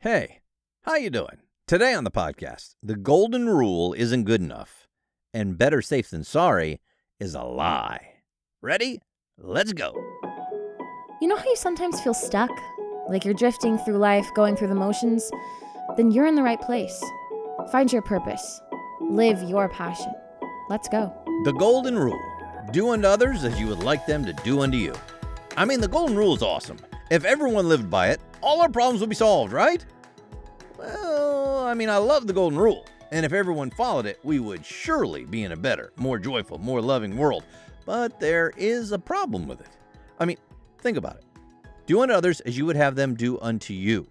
[0.00, 0.38] Hey,
[0.82, 1.42] how you doing?
[1.66, 4.86] Today on the podcast, the golden rule isn't good enough,
[5.34, 6.80] and better safe than sorry
[7.18, 8.12] is a lie.
[8.62, 9.00] Ready?
[9.38, 9.92] Let's go.
[11.20, 12.52] You know how you sometimes feel stuck?
[13.08, 15.28] Like you're drifting through life, going through the motions?
[15.96, 17.02] Then you're in the right place.
[17.72, 18.60] Find your purpose.
[19.00, 20.12] Live your passion.
[20.70, 21.12] Let's go.
[21.44, 22.22] The golden rule
[22.70, 24.94] do unto others as you would like them to do unto you.
[25.56, 26.78] I mean, the golden rule is awesome.
[27.10, 29.84] If everyone lived by it, all our problems would be solved, right?
[30.78, 32.86] Well, I mean, I love the golden rule.
[33.10, 36.80] And if everyone followed it, we would surely be in a better, more joyful, more
[36.80, 37.44] loving world.
[37.86, 39.70] But there is a problem with it.
[40.18, 40.36] I mean,
[40.80, 41.24] think about it.
[41.86, 44.06] Do unto others as you would have them do unto you.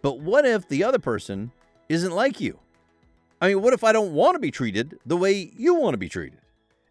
[0.00, 1.52] But what if the other person
[1.88, 2.58] isn't like you?
[3.40, 5.98] I mean, what if I don't want to be treated the way you want to
[5.98, 6.40] be treated?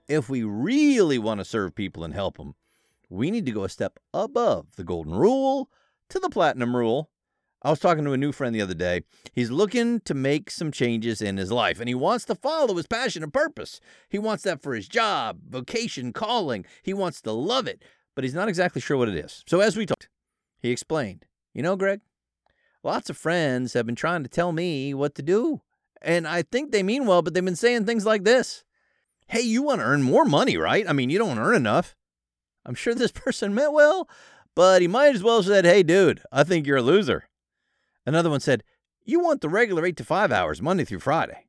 [0.08, 2.53] If we really want to serve people and help them,
[3.09, 5.70] we need to go a step above the golden rule
[6.13, 7.09] to the platinum rule.
[7.63, 9.02] I was talking to a new friend the other day.
[9.34, 12.86] He's looking to make some changes in his life and he wants to follow his
[12.86, 13.80] passion and purpose.
[14.09, 16.66] He wants that for his job, vocation, calling.
[16.84, 17.81] He wants to love it,
[18.16, 19.44] but he's not exactly sure what it is.
[19.47, 20.09] So as we talked,
[20.59, 22.02] he explained, You know, Greg,
[22.84, 25.61] lots of friends have been trying to tell me what to do.
[26.00, 28.64] And I think they mean well, but they've been saying things like this
[29.30, 30.88] Hey, you want to earn more money, right?
[30.88, 31.95] I mean, you don't earn enough.
[32.66, 34.08] I'm sure this person meant well,
[34.56, 37.30] but he might as well have said, Hey, dude, I think you're a loser.
[38.06, 38.64] Another one said,
[39.04, 41.48] You want the regular 8 to 5 hours, Monday through Friday.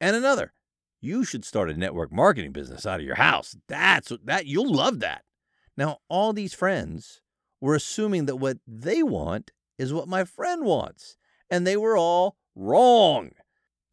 [0.00, 0.52] And another,
[1.00, 3.56] You should start a network marketing business out of your house.
[3.68, 5.24] That's what that you'll love that.
[5.76, 7.20] Now, all these friends
[7.60, 11.16] were assuming that what they want is what my friend wants,
[11.50, 13.30] and they were all wrong.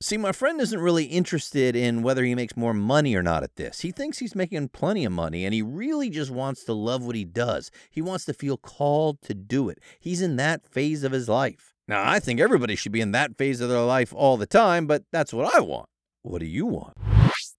[0.04, 3.56] See, my friend isn't really interested in whether he makes more money or not at
[3.56, 3.80] this.
[3.80, 7.16] He thinks he's making plenty of money and he really just wants to love what
[7.16, 7.72] he does.
[7.90, 9.80] He wants to feel called to do it.
[10.02, 11.74] He's in that phase of his life.
[11.88, 14.88] Now, I think everybody should be in that phase of their life all the time,
[14.88, 15.88] but that's what I want.
[16.22, 16.98] What do you want?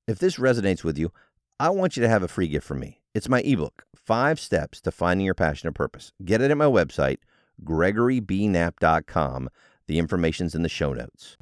[0.06, 1.12] If this resonates with you,
[1.58, 3.00] I want you to have a free gift from me.
[3.14, 6.12] It's my ebook, Five Steps to Finding Your Passion and Purpose.
[6.22, 7.20] Get it at my website,
[7.64, 9.48] gregorybknapp.com.
[9.86, 11.38] The information's in the show notes.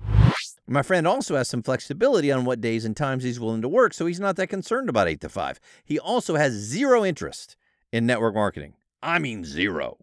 [0.66, 3.92] My friend also has some flexibility on what days and times he's willing to work,
[3.92, 5.60] so he's not that concerned about 8 to 5.
[5.84, 7.56] He also has zero interest
[7.90, 8.74] in network marketing.
[9.02, 9.98] I mean, zero.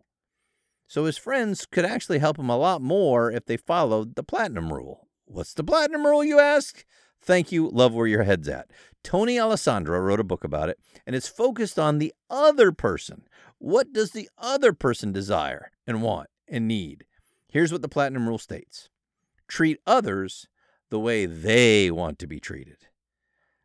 [0.87, 4.73] So his friends could actually help him a lot more if they followed the platinum
[4.73, 5.07] rule.
[5.25, 6.83] What's the platinum rule, you ask?
[7.21, 7.69] Thank you.
[7.69, 8.71] Love where your head's at.
[9.03, 13.23] Tony Alessandra wrote a book about it, and it's focused on the other person.
[13.59, 17.05] What does the other person desire and want and need?
[17.47, 18.89] Here's what the platinum rule states
[19.49, 20.47] treat others
[20.89, 22.77] the way they want to be treated.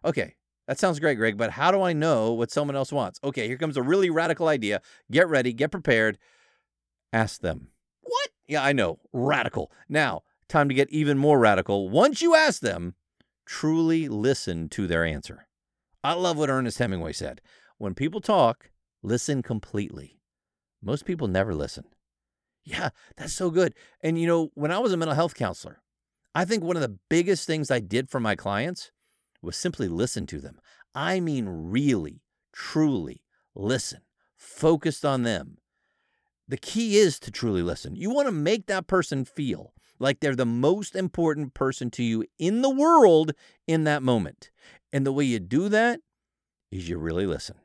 [0.05, 0.35] Okay,
[0.67, 3.21] that sounds great, Greg, but how do I know what someone else wants?
[3.23, 4.81] Okay, here comes a really radical idea.
[5.11, 6.19] Get ready, get prepared.
[7.13, 7.69] Ask them.
[8.03, 8.31] What?
[8.49, 9.71] Yeah, I know, radical.
[9.89, 11.89] Now, time to get even more radical.
[11.89, 12.95] Once you ask them,
[13.47, 15.47] truly listen to their answer.
[16.03, 17.41] I love what Ernest Hemingway said.
[17.79, 18.71] When people talk,
[19.03, 20.19] listen completely.
[20.83, 21.85] Most people never listen.
[22.65, 23.75] Yeah, that's so good.
[24.01, 25.83] And you know, when I was a mental health counselor,
[26.35, 28.91] I think one of the biggest things I did for my clients
[29.43, 30.59] was simply listen to them.
[30.95, 32.23] I mean, really,
[32.53, 33.23] truly
[33.55, 34.01] listen,
[34.37, 35.59] focused on them.
[36.49, 37.97] The key is to truly listen.
[37.97, 42.25] You want to make that person feel like they're the most important person to you
[42.39, 43.33] in the world
[43.67, 44.51] in that moment.
[44.93, 46.01] And the way you do that
[46.71, 47.57] is you really listen.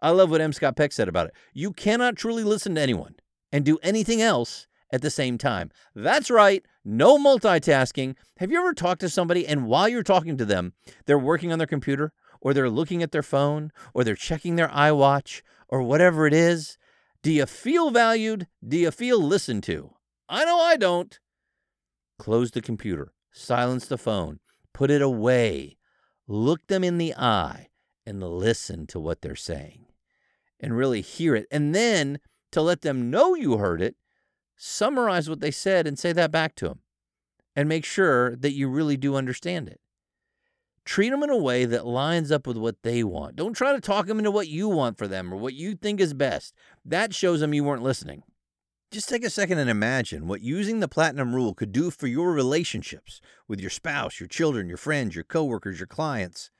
[0.00, 0.52] I love what M.
[0.52, 1.34] Scott Peck said about it.
[1.52, 3.16] You cannot truly listen to anyone
[3.54, 5.70] and do anything else at the same time.
[5.94, 8.16] That's right, no multitasking.
[8.38, 10.72] Have you ever talked to somebody and while you're talking to them,
[11.06, 14.68] they're working on their computer or they're looking at their phone or they're checking their
[14.70, 16.78] iWatch or whatever it is?
[17.22, 18.48] Do you feel valued?
[18.66, 19.94] Do you feel listened to?
[20.28, 21.16] I know I don't.
[22.18, 24.40] Close the computer, silence the phone,
[24.72, 25.76] put it away,
[26.26, 27.68] look them in the eye,
[28.04, 29.86] and listen to what they're saying
[30.58, 31.46] and really hear it.
[31.52, 32.18] And then
[32.54, 33.96] to let them know you heard it,
[34.56, 36.78] summarize what they said and say that back to them
[37.56, 39.80] and make sure that you really do understand it.
[40.84, 43.34] Treat them in a way that lines up with what they want.
[43.34, 45.98] Don't try to talk them into what you want for them or what you think
[45.98, 46.54] is best.
[46.84, 48.22] That shows them you weren't listening.
[48.92, 52.32] Just take a second and imagine what using the platinum rule could do for your
[52.32, 56.52] relationships with your spouse, your children, your friends, your coworkers, your clients.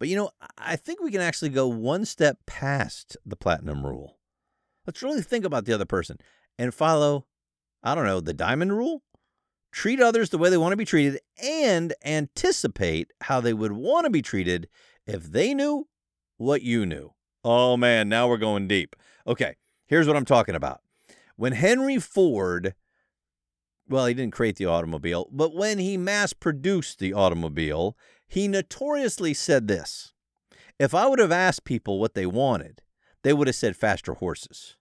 [0.00, 4.16] But you know, I think we can actually go one step past the platinum rule.
[4.86, 6.18] Let's really think about the other person
[6.58, 7.26] and follow,
[7.82, 9.02] I don't know, the diamond rule?
[9.70, 14.04] Treat others the way they want to be treated and anticipate how they would want
[14.04, 14.68] to be treated
[15.06, 15.88] if they knew
[16.36, 17.14] what you knew.
[17.42, 18.94] Oh man, now we're going deep.
[19.26, 19.56] Okay,
[19.86, 20.80] here's what I'm talking about.
[21.36, 22.74] When Henry Ford
[23.88, 27.96] well, he didn't create the automobile, but when he mass produced the automobile,
[28.26, 30.12] he notoriously said this
[30.78, 32.82] If I would have asked people what they wanted,
[33.22, 34.76] they would have said faster horses.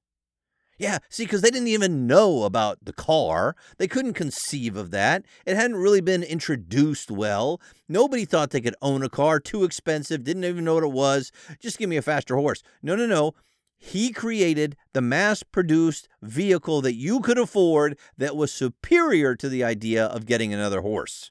[0.78, 3.56] Yeah, see, because they didn't even know about the car.
[3.78, 5.24] They couldn't conceive of that.
[5.46, 7.62] It hadn't really been introduced well.
[7.88, 11.32] Nobody thought they could own a car, too expensive, didn't even know what it was.
[11.60, 12.64] Just give me a faster horse.
[12.82, 13.34] No, no, no.
[13.78, 19.64] He created the mass produced vehicle that you could afford that was superior to the
[19.64, 21.30] idea of getting another horse.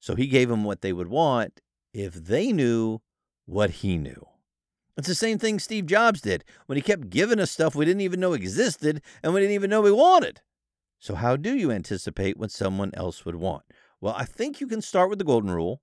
[0.00, 1.60] So he gave them what they would want
[1.92, 3.00] if they knew
[3.44, 4.26] what he knew.
[4.96, 8.00] It's the same thing Steve Jobs did when he kept giving us stuff we didn't
[8.00, 10.40] even know existed and we didn't even know we wanted.
[10.98, 13.64] So, how do you anticipate what someone else would want?
[14.00, 15.82] Well, I think you can start with the golden rule,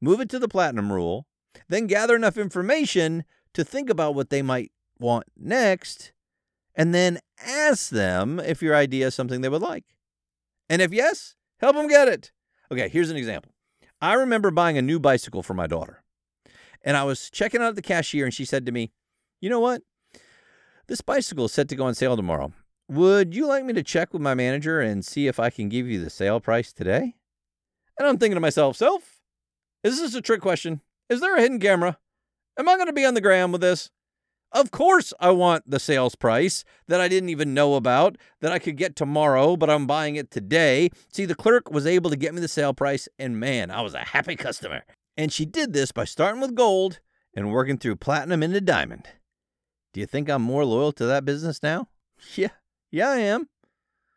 [0.00, 1.26] move it to the platinum rule,
[1.68, 6.12] then gather enough information to think about what they might want next,
[6.74, 9.84] and then ask them if your idea is something they would like.
[10.68, 12.32] And if yes, help them get it.
[12.70, 13.52] Okay, here's an example.
[14.00, 16.01] I remember buying a new bicycle for my daughter.
[16.84, 18.92] And I was checking out the cashier, and she said to me,
[19.40, 19.82] You know what?
[20.88, 22.52] This bicycle is set to go on sale tomorrow.
[22.88, 25.86] Would you like me to check with my manager and see if I can give
[25.86, 27.14] you the sale price today?
[27.98, 29.20] And I'm thinking to myself, Self,
[29.84, 30.80] is this a trick question?
[31.08, 31.98] Is there a hidden camera?
[32.58, 33.90] Am I going to be on the gram with this?
[34.52, 38.58] Of course, I want the sales price that I didn't even know about that I
[38.58, 40.90] could get tomorrow, but I'm buying it today.
[41.10, 43.94] See, the clerk was able to get me the sale price, and man, I was
[43.94, 44.82] a happy customer.
[45.16, 47.00] And she did this by starting with gold
[47.34, 49.08] and working through platinum into diamond.
[49.92, 51.88] Do you think I'm more loyal to that business now?
[52.36, 52.50] Yeah,
[52.92, 53.48] yeah, I am.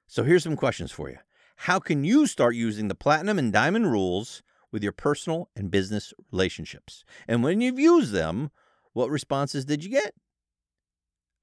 [0.05, 1.17] So here's some questions for you.
[1.55, 6.13] How can you start using the platinum and diamond rules with your personal and business
[6.31, 7.03] relationships?
[7.27, 8.51] And when you've used them,
[8.93, 10.13] what responses did you get?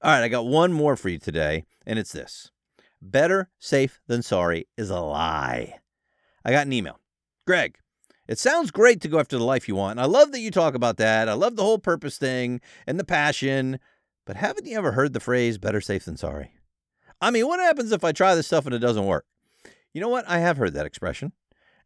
[0.02, 2.52] All right, I got one more for you today, and it's this
[3.00, 5.80] Better safe than sorry is a lie.
[6.44, 7.00] I got an email.
[7.46, 7.78] Greg,
[8.28, 9.92] it sounds great to go after the life you want.
[9.92, 11.28] And I love that you talk about that.
[11.28, 13.78] I love the whole purpose thing and the passion.
[14.24, 16.52] But haven't you ever heard the phrase better safe than sorry?
[17.20, 19.26] I mean, what happens if I try this stuff and it doesn't work?
[19.92, 20.28] You know what?
[20.28, 21.32] I have heard that expression.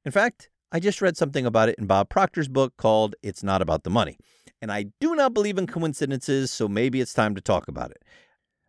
[0.05, 3.63] In fact, I just read something about it in Bob Proctor's book called It's Not
[3.63, 4.19] About the Money.
[4.61, 8.03] And I do not believe in coincidences, so maybe it's time to talk about it.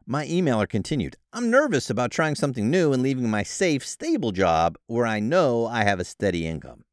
[0.05, 4.77] My emailer continued I'm nervous about trying something new and leaving my safe, stable job
[4.87, 6.85] where I know I have a steady income.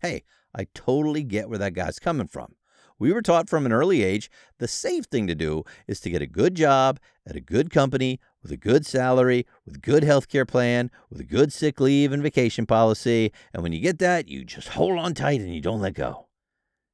[0.00, 0.24] Hey,
[0.54, 2.54] I totally get where that guy's coming from.
[2.98, 6.20] We were taught from an early age the safe thing to do is to get
[6.20, 10.44] a good job at a good company with a good salary, with good health care
[10.44, 13.32] plan, with a good sick leave and vacation policy.
[13.54, 16.28] And when you get that, you just hold on tight and you don't let go.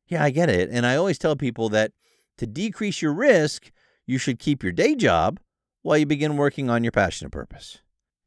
[0.07, 0.71] Yeah, I get it.
[0.71, 1.91] And I always tell people that
[2.39, 3.73] to decrease your risk,
[4.07, 5.41] you should keep your day job
[5.83, 7.79] while you begin working on your passion and purpose.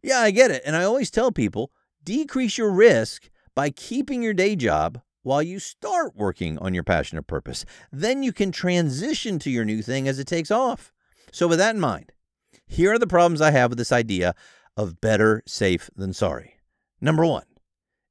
[0.03, 0.63] Yeah, I get it.
[0.65, 1.71] And I always tell people
[2.03, 3.29] decrease your risk
[3.59, 7.65] by keeping your day job while you start working on your passion or purpose.
[7.91, 10.94] Then you can transition to your new thing as it takes off.
[11.33, 12.13] So, with that in mind,
[12.65, 14.33] here are the problems I have with this idea
[14.77, 16.56] of better safe than sorry.
[17.01, 17.44] Number one,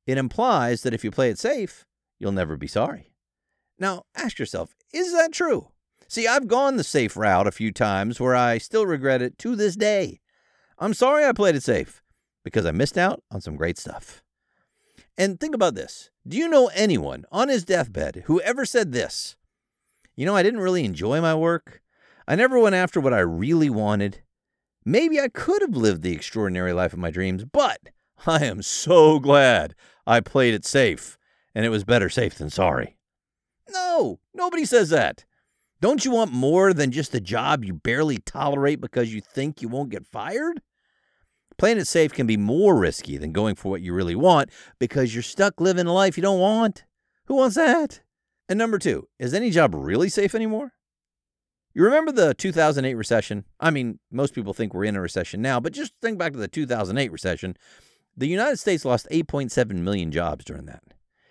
[0.07, 1.87] it implies that if you play it safe,
[2.19, 3.15] you'll never be sorry.
[3.79, 5.69] Now, ask yourself, is that true?
[6.09, 9.57] See, I've gone the safe route a few times where I still regret it to
[9.57, 10.21] this day.
[10.79, 12.03] I'm sorry I played it safe
[12.45, 14.23] because I missed out on some great stuff.
[15.19, 19.35] And think about this do you know anyone on his deathbed who ever said this?
[20.15, 21.83] You know, I didn't really enjoy my work.
[22.27, 24.23] I never went after what I really wanted.
[24.85, 27.81] Maybe I could have lived the extraordinary life of my dreams, but
[28.27, 29.75] I am so glad
[30.07, 31.19] I played it safe,
[31.55, 32.97] and it was better safe than sorry.
[33.71, 35.25] No, nobody says that.
[35.81, 39.69] Don't you want more than just a job you barely tolerate because you think you
[39.69, 40.63] won't get fired?
[41.59, 45.13] Playing it safe can be more risky than going for what you really want because
[45.13, 46.85] you're stuck living a life you don't want.
[47.27, 48.01] Who wants that?
[48.49, 50.73] And number two, is any job really safe anymore?
[51.75, 53.45] You remember the 2008 recession?
[53.61, 56.39] I mean, most people think we're in a recession now, but just think back to
[56.39, 57.57] the 2008 recession.
[58.17, 60.83] The United States lost 8.7 million jobs during that.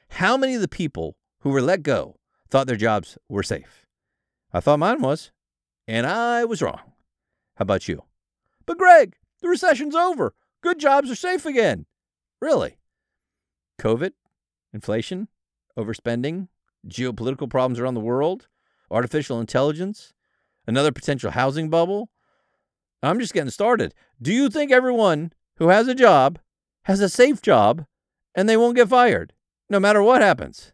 [0.10, 2.18] How many of the people who were let go
[2.50, 3.86] thought their jobs were safe?
[4.54, 5.32] I thought mine was,
[5.88, 6.80] and I was wrong.
[7.56, 8.04] How about you?
[8.66, 10.34] But Greg, the recession's over.
[10.62, 11.86] Good jobs are safe again.
[12.42, 12.78] Really?
[13.80, 14.12] COVID,
[14.74, 15.28] inflation,
[15.78, 16.48] overspending,
[16.88, 18.48] geopolitical problems around the world,
[18.90, 20.14] artificial intelligence,
[20.66, 22.10] another potential housing bubble.
[23.04, 23.94] I'm just getting started.
[24.22, 26.40] Do you think everyone who has a job
[26.84, 27.86] has a safe job
[28.34, 29.34] and they won't get fired
[29.70, 30.74] no matter what happens?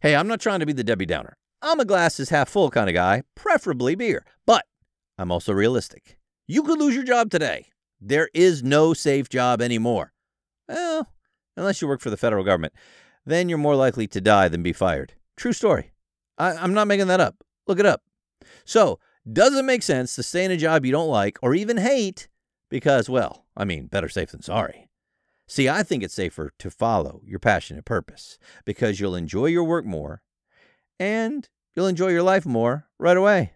[0.00, 1.36] Hey, I'm not trying to be the Debbie Downer.
[1.62, 4.66] I'm a glasses half full kind of guy, preferably beer, but
[5.18, 6.18] I'm also realistic.
[6.46, 7.66] You could lose your job today.
[8.00, 10.12] There is no safe job anymore.
[10.68, 11.08] Well,
[11.56, 12.74] unless you work for the federal government,
[13.24, 15.14] then you're more likely to die than be fired.
[15.36, 15.92] True story.
[16.36, 17.36] I, I'm not making that up.
[17.66, 18.02] Look it up.
[18.66, 18.98] So,
[19.30, 22.28] does it make sense to stay in a job you don't like or even hate
[22.68, 24.90] because, well, I mean, better safe than sorry?
[25.48, 29.86] See, I think it's safer to follow your passionate purpose because you'll enjoy your work
[29.86, 30.20] more
[31.00, 33.52] and you'll enjoy your life more right away.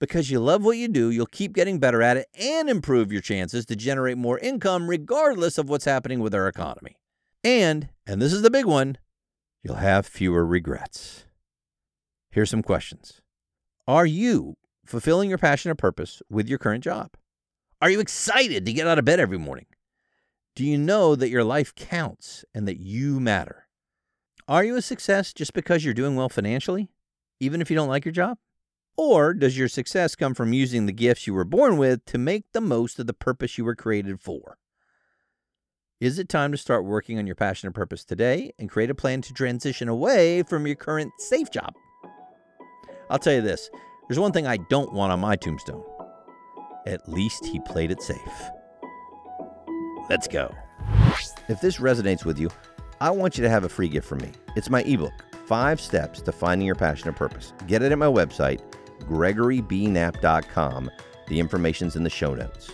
[0.00, 3.20] Because you love what you do, you'll keep getting better at it and improve your
[3.20, 6.96] chances to generate more income regardless of what's happening with our economy.
[7.42, 8.98] And, and this is the big one,
[9.62, 11.24] you'll have fewer regrets.
[12.30, 13.20] Here's some questions
[13.86, 17.10] Are you fulfilling your passion or purpose with your current job?
[17.80, 19.66] Are you excited to get out of bed every morning?
[20.54, 23.68] Do you know that your life counts and that you matter?
[24.48, 26.90] Are you a success just because you're doing well financially,
[27.38, 28.38] even if you don't like your job?
[28.98, 32.50] Or does your success come from using the gifts you were born with to make
[32.52, 34.58] the most of the purpose you were created for?
[36.00, 38.96] Is it time to start working on your passion and purpose today and create a
[38.96, 41.74] plan to transition away from your current safe job?
[43.08, 43.70] I'll tell you this
[44.08, 45.84] there's one thing I don't want on my tombstone.
[46.84, 48.18] At least he played it safe.
[50.10, 50.52] Let's go.
[51.48, 52.50] If this resonates with you,
[53.00, 54.32] I want you to have a free gift from me.
[54.56, 55.12] It's my ebook,
[55.46, 57.52] Five Steps to Finding Your Passion and Purpose.
[57.68, 58.60] Get it at my website,
[59.00, 60.90] gregorybknapp.com.
[61.28, 62.70] The information's in the show notes.